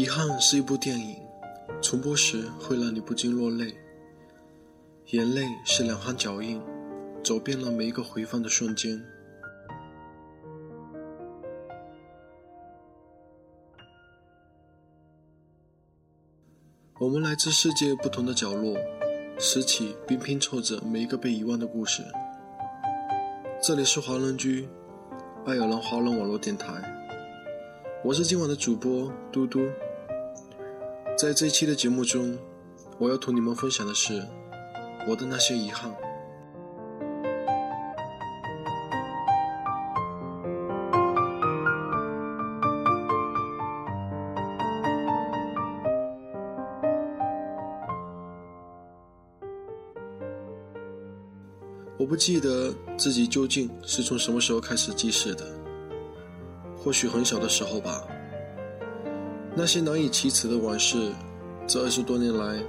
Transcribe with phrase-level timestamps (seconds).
[0.00, 1.14] 遗憾是一部电影，
[1.82, 3.76] 重播时会让你不禁落泪。
[5.08, 6.58] 眼泪是两行脚印，
[7.22, 8.98] 走遍了每一个回放的瞬间。
[16.98, 18.74] 我们来自世界不同的角落，
[19.38, 22.02] 拾起并拼凑着每一个被遗忘的故事。
[23.62, 24.66] 这里是华人居，
[25.44, 26.72] 爱尔兰华人网络电台。
[28.02, 29.60] 我是今晚的主播嘟嘟，
[31.20, 32.34] 在这一期的节目中，
[32.98, 34.26] 我要同你们分享的是
[35.06, 35.94] 我的那些遗憾。
[51.98, 55.44] 我不记得自己究竟是从什么时候开始记事的。
[56.78, 58.08] 或许很小的时候吧，
[59.54, 61.12] 那些难以启齿的往事，
[61.66, 62.62] 这二十多年来，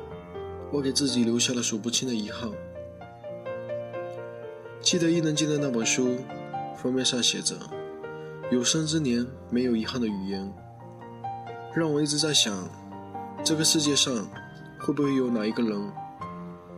[0.72, 2.50] 我给自己留下了数不清的遗憾。
[4.82, 6.18] 记得伊能静的那本书，
[6.76, 7.56] 封面上写着
[8.52, 10.52] “有生之年没有遗憾的语言”，
[11.74, 12.68] 让我一直在想，
[13.44, 14.28] 这个世界上
[14.80, 15.80] 会不会有哪一个人，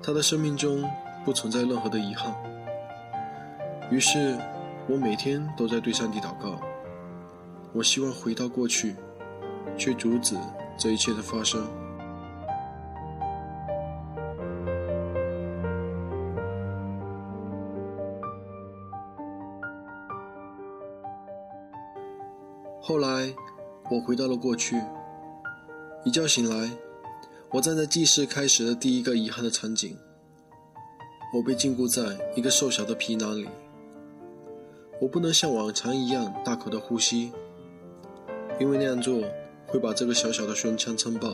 [0.04, 0.84] 他的生命中
[1.24, 2.36] 不存在任何的遗憾？
[3.90, 4.38] 于是，
[4.90, 6.60] 我每天都在对上帝祷告。
[7.72, 8.96] 我希望回到过去，
[9.78, 10.36] 去阻止
[10.78, 11.66] 这一切的发生。
[22.82, 23.34] 后来，
[23.90, 24.82] 我回到了过去。
[26.04, 26.70] 一觉醒来，
[27.50, 29.98] 我站在记事开始的第一个遗憾的场景。
[31.34, 32.04] 我被禁锢在
[32.36, 33.48] 一个瘦小的皮囊里，
[35.02, 37.32] 我不能像往常一样大口的呼吸。
[38.60, 39.20] 因为那样做
[39.74, 41.34] 会把这个小小的胸腔撑爆。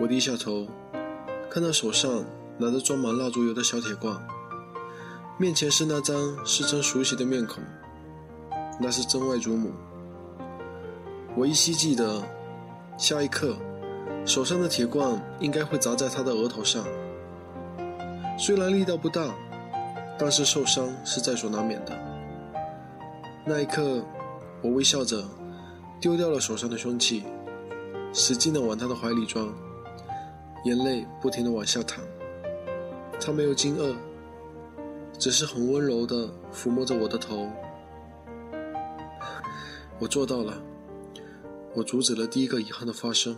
[0.00, 0.66] 我低下头，
[1.50, 2.24] 看到手上
[2.56, 4.16] 拿着装满蜡烛油的小铁罐，
[5.38, 6.16] 面前是那张
[6.46, 7.62] 似曾熟悉的面孔，
[8.80, 9.72] 那是曾外祖母。
[11.36, 12.22] 我依稀记得，
[12.96, 13.54] 下一刻，
[14.24, 16.82] 手上的铁罐应该会砸在她的额头上。
[18.38, 19.34] 虽然力道不大，
[20.18, 21.92] 但是受伤是在所难免的。
[23.44, 24.02] 那一刻。
[24.62, 25.22] 我微笑着，
[26.04, 27.24] 丢掉了手上的凶器，
[28.12, 29.42] 使劲的往他的怀里钻，
[30.66, 32.04] 眼泪不停的往下淌。
[33.18, 33.94] 他没有惊愕，
[35.18, 37.48] 只是很温柔的抚摸着我的头。
[39.98, 40.60] 我做到了，
[41.72, 43.34] 我阻止了第一个遗憾的发生。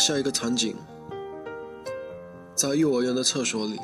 [0.00, 0.74] 下一个场景，
[2.54, 3.78] 在幼儿园的厕所里，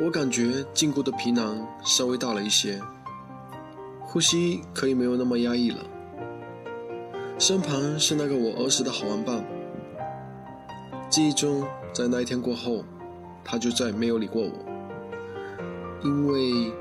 [0.00, 2.80] 我感觉禁锢的皮囊稍微大了一些，
[4.02, 5.78] 呼吸可以没有那么压抑了。
[7.40, 9.44] 身旁是那个我儿时的好玩伴，
[11.10, 12.84] 记忆中，在那一天过后，
[13.44, 14.50] 他就再没有理过我，
[16.04, 16.72] 因为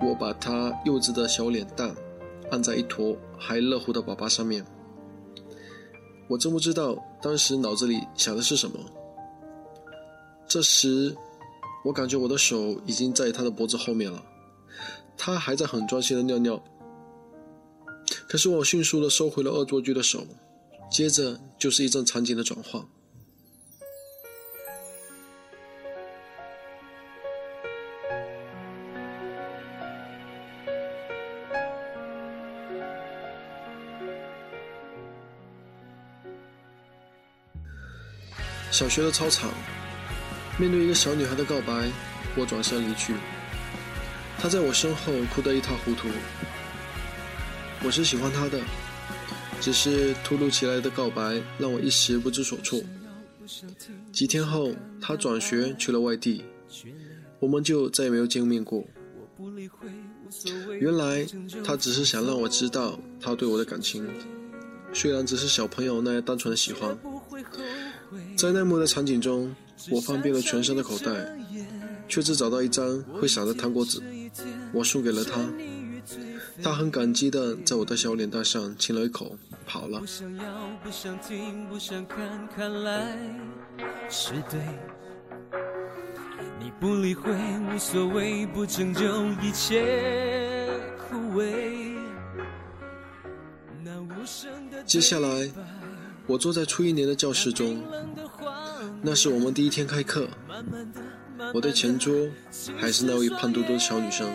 [0.00, 1.94] 我把他幼稚的小脸蛋
[2.50, 4.64] 按在一坨还热乎的粑粑上面。
[6.28, 8.78] 我真不知道当时脑子里想的是什么。
[10.48, 11.14] 这时，
[11.84, 14.22] 我感觉我的手已经在他的脖子后面了，
[15.16, 16.62] 他还在很专心的尿尿。
[18.28, 20.26] 可是我迅速的收回了恶作剧的手，
[20.90, 22.84] 接着就是一阵场景的转换。
[38.76, 39.50] 小学的操场，
[40.58, 41.90] 面对一个小女孩的告白，
[42.36, 43.14] 我转身离去。
[44.36, 46.08] 她在我身后哭得一塌糊涂。
[47.82, 48.60] 我是喜欢她的，
[49.62, 52.78] 只是突如其来的告白让我一时不知所措。
[54.12, 56.44] 几天后，她转学去了外地，
[57.40, 58.84] 我们就再也没有见面过。
[60.78, 61.26] 原来，
[61.64, 64.06] 她只是想让我知道她对我的感情，
[64.92, 66.94] 虽然只是小朋友那样单纯的喜欢。
[68.36, 69.54] 在那幕的场景中，
[69.90, 71.10] 我翻遍了全身的口袋，
[72.06, 74.00] 却只找到一张会闪的糖果纸。
[74.72, 75.40] 我送给了他，
[76.62, 80.02] 他很感激的在我的小脸蛋上亲了一口，跑了。
[86.60, 90.68] 你不理会，无所谓，不拯救一切
[91.08, 91.96] 枯萎。
[94.84, 95.50] 接下来，
[96.26, 97.82] 我坐在初一年的教室中，
[99.06, 100.26] 那是我们第一天开课。
[101.54, 102.26] 我的前桌
[102.76, 104.28] 还是那位胖嘟嘟的小女生，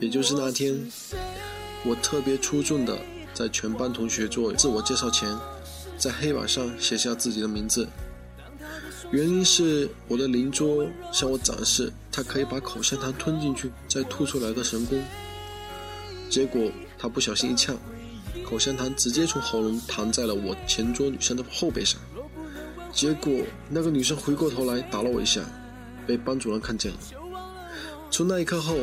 [0.00, 0.76] 也就是那天，
[1.84, 2.98] 我特别出众的
[3.32, 5.32] 在全班同学做自我介绍前，
[5.96, 7.86] 在黑板上写下自己的名字。
[9.12, 15.00] 原因是我的邻桌向我展示他可以把口香糖吞进去再吐出来的神功，
[16.28, 17.78] 结果他不小心一呛，
[18.44, 22.00] 口香糖直接从喉咙弹在了我前桌女生的后背上，
[22.96, 23.30] 结果
[23.68, 25.42] 那个女生回过头来打了我一下，
[26.06, 26.98] 被班主任看见了。
[28.10, 28.78] 从那一刻后，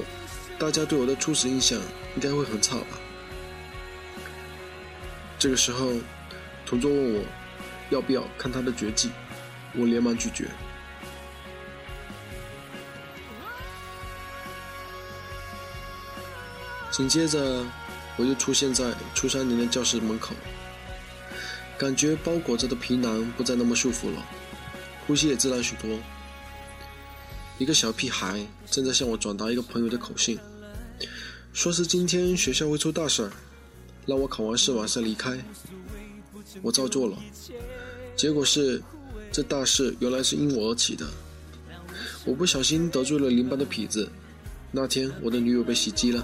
[0.60, 1.80] 大家对我的初始印象
[2.14, 3.00] 应该会很差吧。
[5.40, 5.94] 这个时候，
[6.64, 7.24] 同桌问我
[7.90, 9.10] 要不要看他的绝技。
[9.76, 10.48] 我连忙拒绝。
[16.92, 17.66] 紧接着，
[18.18, 20.36] 我又出现在初三年的教室门口，
[21.84, 24.26] 感觉包裹着的皮囊不再那么束缚了，
[25.06, 26.00] 呼吸也自然许多。
[27.58, 28.40] 一个小屁孩
[28.72, 30.40] 正在向我转达一个朋友的口信，
[31.52, 33.32] 说是今天学校会出大事儿，
[34.06, 35.38] 让我考完试马上离开。
[36.62, 37.18] 我照做了，
[38.16, 38.82] 结果是。
[39.30, 41.08] 这大事原来是因我而起的，
[42.24, 44.08] 我不小心得罪了邻班的痞子。
[44.72, 46.24] 那天我的女友被袭击了，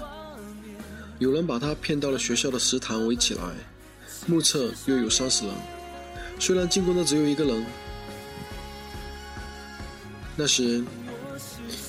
[1.18, 3.42] 有人把她骗到了学校的食堂围起来，
[4.26, 5.54] 目测约有三十人。
[6.38, 7.66] 虽然进攻的只有一个人，
[10.36, 10.84] 那时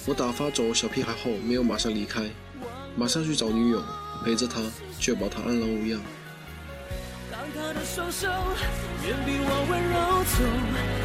[0.06, 2.30] 我打发走小屁孩后没有马上离开，
[2.95, 3.83] 马上去找女友
[4.25, 4.60] 陪着她，
[5.00, 6.00] 确保她安然无恙。
[7.54, 9.95] 他的双手远比我温柔，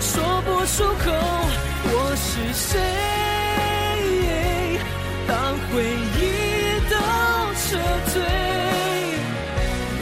[0.00, 1.06] 说不出口
[1.93, 2.70] 我是谁。
[5.26, 5.34] 当
[5.70, 5.75] 回
[6.17, 6.20] 忆
[6.88, 6.94] 都
[7.62, 7.67] 撤
[8.12, 8.14] 退，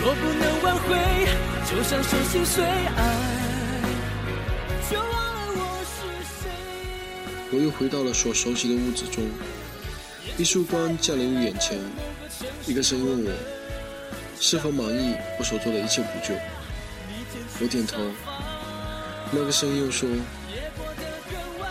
[0.05, 0.95] 若不能挽回，
[1.65, 3.81] 就像手心碎，爱
[4.91, 5.97] 就忘了我是
[6.43, 6.51] 谁。
[7.51, 9.25] 我又回到了所熟悉的屋子中，
[10.37, 11.79] 一束光降临于眼前，
[12.67, 13.33] 一个声音问我。
[14.39, 16.35] 是否满意我所做的一切补救？
[17.63, 17.97] 我点头。
[19.33, 20.07] 那个声音又说：“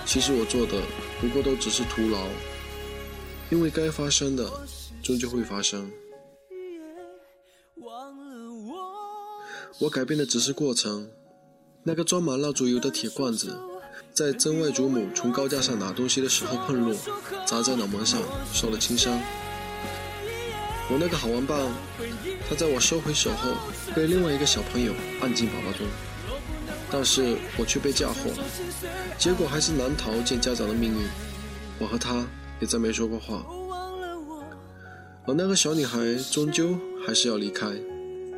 [0.07, 0.81] 其实我做的
[1.21, 2.25] 不过都只是徒劳，
[3.51, 4.49] 因为该发生的
[5.03, 5.87] 终究会发生。
[9.83, 11.09] 我改变的只是过程。
[11.83, 13.53] 那个装满蜡烛油的铁罐子，
[14.13, 16.95] 在曾外祖母从高架上拿东西的时候碰落，
[17.45, 18.21] 砸在脑门上，
[18.53, 19.19] 受了轻伤。”
[20.89, 21.69] 我那个好玩棒，
[22.47, 23.51] 他在我收回手后，
[23.93, 25.85] 被另外一个小朋友按进粑粑中，
[26.89, 28.31] 但是我却被嫁祸，
[29.17, 31.05] 结果还是难逃见家长的命运。
[31.77, 32.25] 我和他
[32.61, 33.45] 也再没说过话，
[35.27, 37.67] 而那个小女孩终究还是要离开，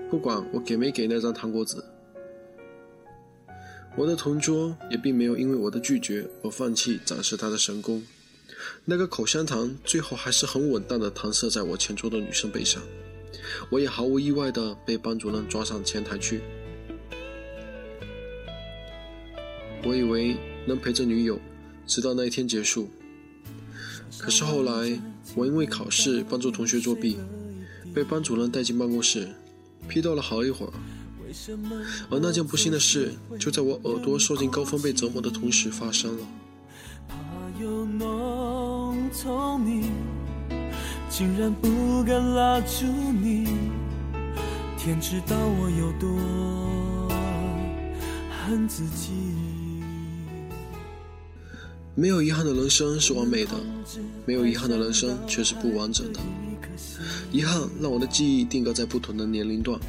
[0.09, 1.77] 不管我给没给那张糖果纸。
[3.97, 8.03] 我的同桌也并没有因为我的拒绝而放弃展示他的神功。
[8.83, 12.81] 那个口香糖最后还是很稳当的弹射在我前桌的女生背上，
[13.69, 16.41] 我也毫无意外的被班主任抓上前台去。
[19.83, 20.35] 我以为
[20.65, 21.39] 能陪着女友，
[21.85, 22.89] 直到那一天结束。
[24.17, 24.99] 可是后来，
[25.35, 27.17] 我因为考试帮助同学作弊，
[27.93, 29.27] 被班主任带进办公室，
[29.87, 30.73] 批斗了好一会儿。
[32.09, 36.25] 而那件不幸的事，就在我耳朵受尽高分被折磨的同时发生了。
[39.13, 39.91] 聪明，
[41.09, 43.47] 竟然不敢拉住你。
[44.77, 46.09] 天知道我有多
[48.45, 49.11] 恨自己。
[51.95, 53.51] 没有遗憾的人生是完美的，
[54.25, 56.19] 没有遗憾的人生却是不完整的。
[57.31, 59.79] 遗憾让我的记忆定格在不同的年龄段，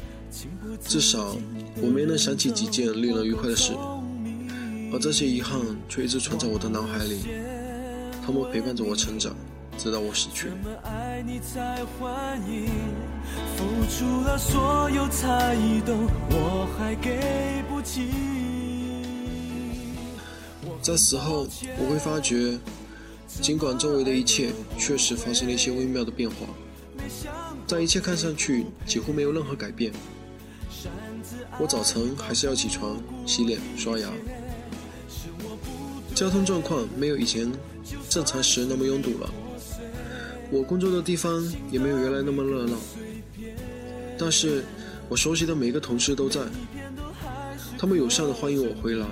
[0.83, 1.35] 至少
[1.81, 3.73] 我没能想起几件令人愉快的事，
[4.91, 7.19] 而这些遗憾却一直存在我的脑海里。
[8.25, 9.33] 他们陪伴着我成长，
[9.77, 10.49] 直到我死去。
[20.81, 21.47] 在死后，
[21.79, 22.57] 我会发觉，
[23.41, 26.35] 尽管周围的一切确实发生了一些微妙的变化，
[27.65, 29.91] 在一切看上去几乎没有任何改变。
[31.59, 34.09] 我早晨还是要起床、洗脸、刷牙。
[36.15, 37.51] 交通状况没有以前
[38.09, 39.29] 正常时那么拥堵了，
[40.49, 42.75] 我工作的地方也没有原来那么热闹，
[44.17, 44.63] 但是
[45.09, 46.41] 我熟悉的每一个同事都在，
[47.77, 49.05] 他们友善的欢迎我回来，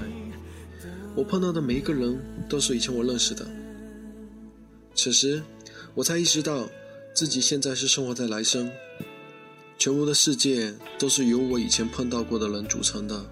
[1.15, 3.45] 我碰到的每一个人都是以前我认识的。
[4.95, 5.43] 此时，
[5.93, 6.67] 我才意识到
[7.15, 8.69] 自己现在是生活在来生，
[9.77, 13.25] 全部的世界都是由我以前碰到过的人组成的。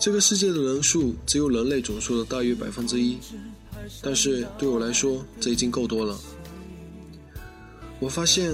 [0.00, 3.16] 这个世界的人数只有人类总数的大约百分之一，
[4.02, 6.18] 但是对我来说，这已经够多了。
[8.00, 8.52] 我发现，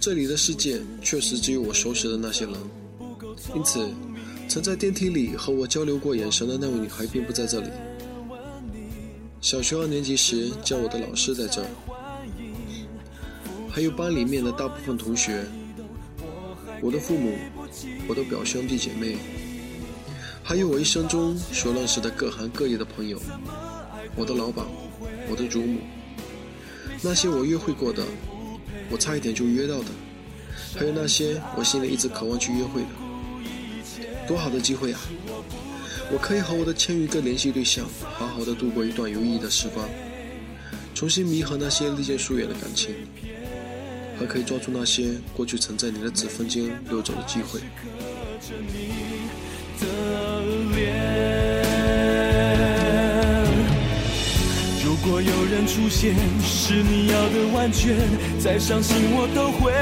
[0.00, 2.54] 这里的世界确实只有我熟识的那些人，
[3.54, 3.88] 因此，
[4.48, 7.68] 曾在电梯里和我交流过眼神的那位女孩并不在这里。
[9.40, 11.68] 小学二年级时教我的老师在这儿，
[13.70, 15.44] 还有班里面的大部分同学，
[16.80, 17.38] 我的父母，
[18.08, 19.16] 我的表兄弟姐妹，
[20.42, 23.20] 还有我一生中所认识的各行各业的朋友，
[24.16, 24.66] 我的老板，
[25.30, 25.80] 我的祖母，
[27.00, 28.04] 那些我约会过的。
[28.90, 29.86] 我差一点就约到的，
[30.74, 32.88] 还有那些我心里一直渴望去约会的，
[34.26, 35.00] 多好的机会啊！
[36.10, 37.84] 我可以和我的千余个联系对象
[38.14, 39.86] 好好的度过一段有意义的时光，
[40.94, 42.94] 重新弥合那些历渐疏远的感情，
[44.18, 47.60] 还可以抓住那些过去曾在你的指缝间溜走的机会。
[54.82, 57.94] 如果有人出现，是你要的完全，
[58.40, 59.72] 再伤心我都会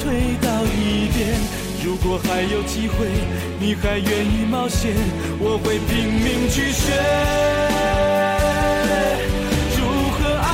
[0.00, 1.67] 退到一边。
[1.88, 3.08] 如果还有机会，
[3.58, 4.94] 你还愿意冒险，
[5.40, 6.92] 我会拼命去学。
[9.80, 10.46] 如何爱？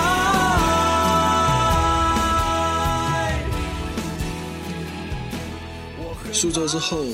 [6.32, 7.04] 苏州之后，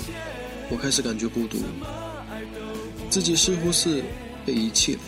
[0.68, 1.56] 我开始感觉孤独，
[3.08, 4.04] 自己似乎是
[4.44, 5.00] 被遗弃了。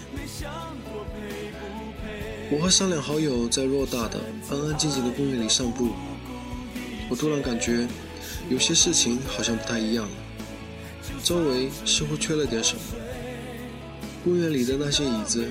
[2.50, 4.18] 我和三两好友在偌大的、
[4.50, 5.90] 安安静静的公园里散步，
[7.10, 7.86] 我突然感觉
[8.50, 10.10] 有些事情好像不太一样了，
[11.22, 12.80] 周围似乎缺了点什么。
[14.24, 15.46] 公园里的那些椅子，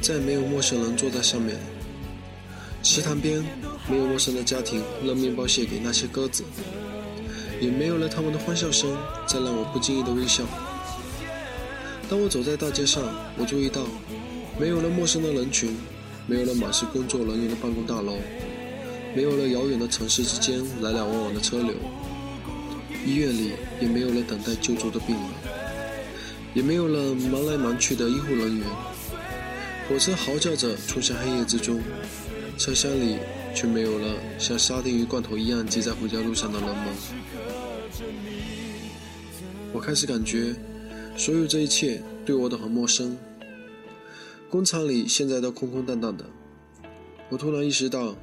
[0.00, 1.56] 再没有陌生人坐在上面；
[2.82, 3.44] 池塘边
[3.88, 6.44] 没有陌生的家庭扔面包屑给那些鸽子，
[7.60, 10.44] 也没有了他们的欢笑声在让我不经意的微笑。
[12.08, 13.02] 当我走在大街上，
[13.36, 13.86] 我注意到。
[14.60, 15.76] 没有了陌生的人群，
[16.26, 18.16] 没有了满是工作人员的办公大楼，
[19.14, 21.74] 没有了遥远的城市之间来来往往的车流，
[23.04, 25.24] 医院里也没有了等待救助的病人，
[26.54, 28.66] 也没有了忙来忙去的医护人员。
[29.88, 31.80] 火车嚎叫着冲向黑夜之中，
[32.58, 33.16] 车厢里
[33.54, 36.86] 却没有了像沙丁鱼罐头一样挤在回家路上的人们。
[39.72, 40.54] 我开始感觉，
[41.16, 43.16] 所有这一切对我都很陌生。
[44.50, 46.24] 工厂里现在都空空荡荡的，
[47.30, 48.16] 我突然意识到，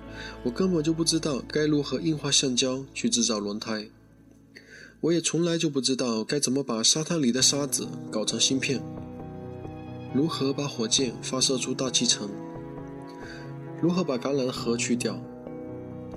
[0.43, 3.87] 我根本就不知道该如何硬化橡胶去制造轮胎，
[4.99, 8.81] 我也从来就不知道该怎么把沙滩里的沙子搞成芯片，
[10.13, 12.27] 如何把火箭发射出大气层，
[13.79, 15.21] 如何把橄榄核去掉，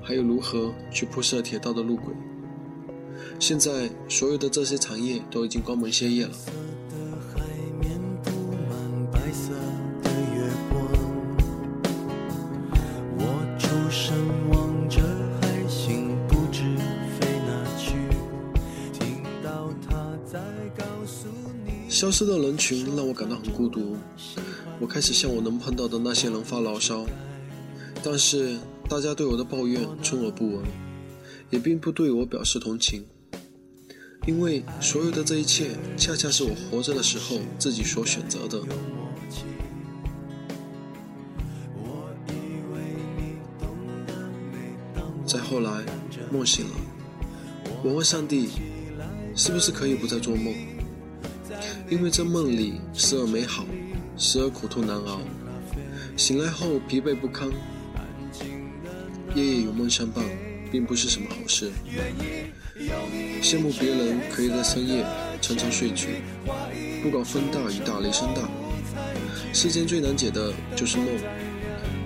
[0.02, 2.14] 还有如何去铺设铁道的路轨。
[3.38, 6.32] 现在所有的这些产业都已经关门歇业了。
[21.98, 23.96] 消失的人群让我感到很孤独，
[24.78, 27.04] 我开始向我能碰到的那些人发牢骚，
[28.04, 28.56] 但是
[28.88, 30.64] 大家对我的抱怨充耳不闻，
[31.50, 33.04] 也并不对我表示同情，
[34.28, 38.62] 因为所有的这一切恰恰是我活着的时候自己所选择的。
[45.26, 45.84] 再后来，
[46.30, 46.70] 梦醒了，
[47.82, 48.50] 我问上帝，
[49.34, 50.54] 是不是可以不再做梦？
[51.88, 53.64] 因为这梦里时而美好，
[54.16, 55.20] 时而苦痛难熬，
[56.16, 57.48] 醒来后疲惫不堪，
[59.34, 60.24] 夜夜有梦相伴，
[60.70, 61.70] 并不是什么好事。
[63.42, 65.04] 羡慕别人可以在深夜
[65.40, 66.22] 沉沉睡去，
[67.02, 68.48] 不管风大雨大雷声大。
[69.52, 71.06] 世间最难解的就是梦，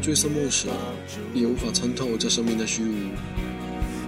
[0.01, 0.69] 醉生梦死，
[1.35, 3.42] 也无法参透这生命的虚无。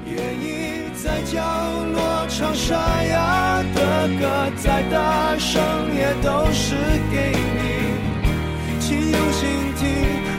[0.07, 1.41] 愿意在角
[1.93, 5.63] 落唱沙哑的歌，再大声
[5.95, 6.75] 也都是
[7.11, 7.59] 给你，
[8.81, 9.83] 请用心听，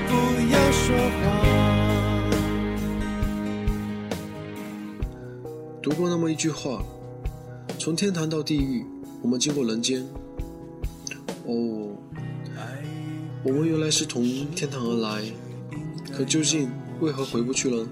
[0.07, 0.13] 不
[0.53, 0.85] 要说
[1.19, 1.23] 话。
[5.81, 6.83] 读过那么一句话：
[7.79, 8.85] 从天堂到地狱，
[9.21, 10.05] 我们经过人间。
[11.45, 11.89] 哦，
[13.43, 14.23] 我们原来是从
[14.55, 15.23] 天堂而来，
[16.11, 16.69] 可究竟
[17.01, 17.87] 为何回不去了？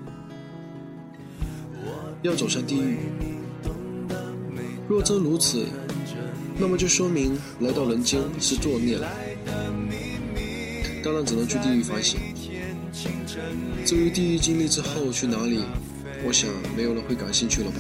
[2.24, 2.98] 要走上地狱，
[4.88, 5.68] 若真如此，
[6.58, 9.12] 那么就说明来到人间是作孽了。
[11.04, 12.18] 当然只能去地狱反省。
[13.86, 15.66] 至于地狱经历之后去哪里，
[16.26, 17.78] 我想没有人会感兴趣了吧。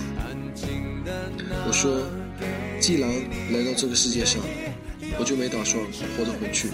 [1.65, 2.01] 我说，
[2.81, 3.09] 既然
[3.53, 4.41] 来到这个世界上，
[5.17, 5.81] 我就没打算
[6.17, 6.67] 活着回去。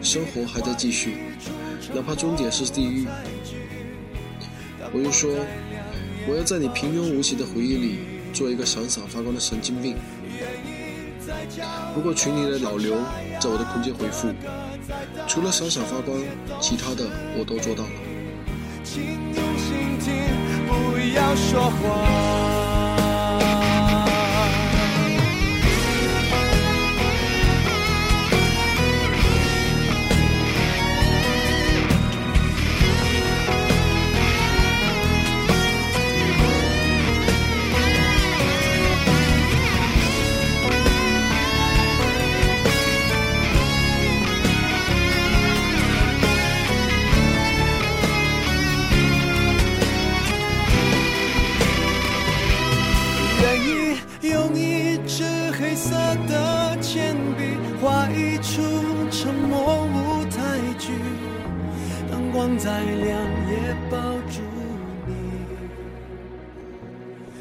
[0.00, 1.16] 生活还在继续，
[1.92, 3.08] 哪怕终点是地狱。
[4.92, 5.28] 我又说，
[6.30, 7.98] 我要在你平庸无奇的回忆里
[8.32, 9.96] 做一个闪闪发光的神经病。
[11.92, 12.94] 不过群里的老刘
[13.40, 14.32] 在我的空间回复，
[15.26, 16.16] 除了闪闪发光，
[16.60, 17.90] 其他的我都做到了。
[18.84, 20.14] 请用心听，
[20.68, 22.59] 不要说谎。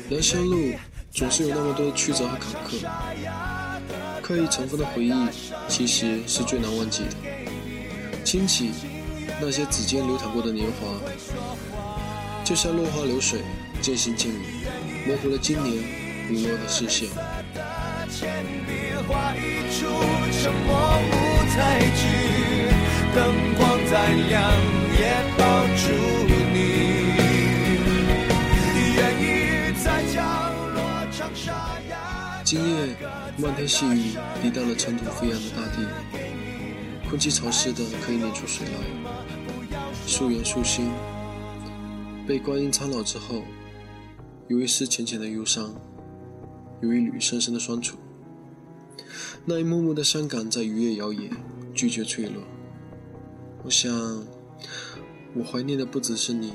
[0.09, 0.73] 人生路
[1.11, 2.79] 总是有那么多的曲折和坎坷，
[4.21, 5.13] 刻意尘封的回忆
[5.67, 7.09] 其实是最难忘记的。
[8.23, 8.71] 轻启
[9.41, 10.87] 那些指尖流淌过的年华，
[12.45, 13.41] 就像落花流水，
[13.81, 14.39] 渐行渐远，
[15.05, 15.83] 模糊了今年
[16.29, 17.09] 陨落的视线。
[23.15, 24.39] 灯光再亮，
[24.99, 25.05] 也
[25.37, 25.83] 抱住
[26.53, 26.59] 你。
[28.97, 29.25] 愿意
[29.81, 30.19] 在角
[30.73, 30.77] 落
[31.09, 31.53] 唱沙
[31.89, 32.43] 哑。
[32.43, 32.97] 今夜，
[33.37, 35.87] 漫天细雨滴到了尘土飞扬的大地，
[37.09, 38.73] 空气潮湿的可以拧出水来。
[40.05, 40.91] 素颜素心，
[42.27, 43.43] 被光阴苍老之后，
[44.49, 45.73] 有一丝浅浅的忧伤，
[46.81, 47.97] 有一缕深深的酸楚。
[49.45, 51.29] 那一幕幕的伤感在雨夜摇曳，
[51.73, 52.43] 拒绝脆弱。
[53.63, 53.91] 我想，
[55.35, 56.53] 我怀念的不只是你，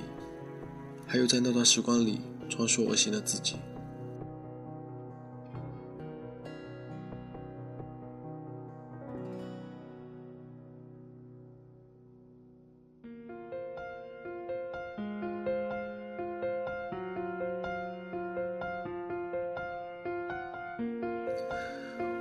[1.06, 3.56] 还有在那段时光里穿梭而行的自己。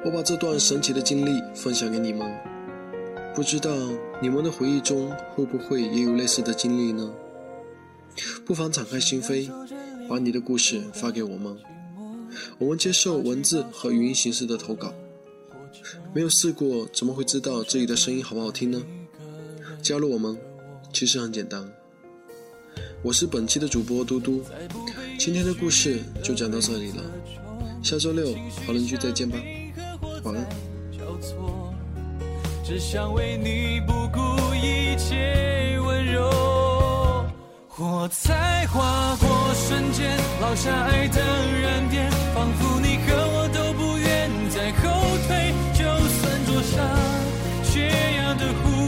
[0.05, 2.52] 我把这段神奇的经历分享给你们。
[3.35, 3.71] 不知道
[4.21, 7.11] 你们的回忆中会不会也有类似的经历呢？
[8.45, 9.49] 不妨敞开心扉，
[10.07, 11.57] 把你的故事发给我们，
[12.59, 14.93] 我们接受文字和语音形式的投稿。
[16.13, 18.81] 没有试过，怎么会知道自己的声音好不好听呢？
[19.81, 20.37] 加入我们，
[20.93, 21.67] 其实很简单。
[23.01, 24.43] 我是本期的主播嘟嘟，
[25.17, 27.03] 今天的故事就讲到这里了，
[27.81, 29.37] 下周六好邻居再见吧，
[30.23, 31.52] 晚安。
[32.65, 34.21] 只想为你不顾
[34.55, 36.31] 一切温柔，
[37.67, 41.21] 火才划过瞬间，烙下爱的
[41.61, 46.87] 燃点，仿佛你和我都不愿再后退，就算灼伤
[47.65, 48.82] 缺氧的呼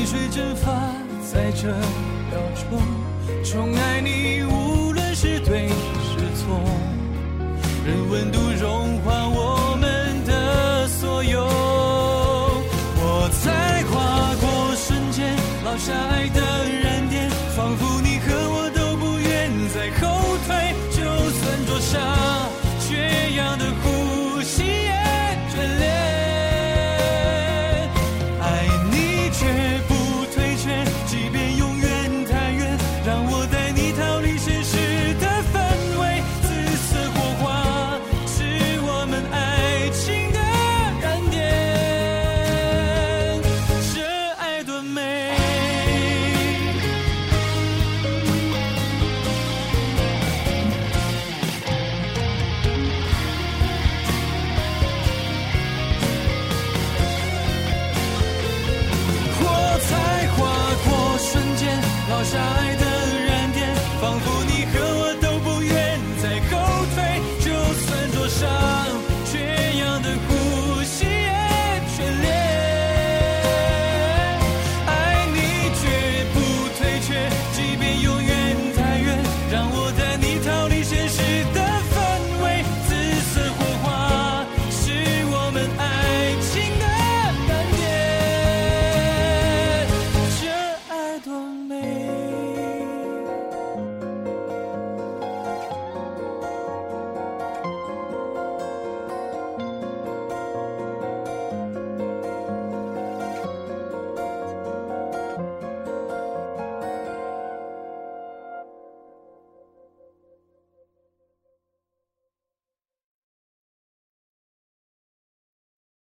[0.00, 0.70] 泪水蒸发
[1.30, 2.80] 在这秒钟，
[3.44, 6.58] 宠爱你无论是对是错，
[7.84, 9.19] 任温度融化。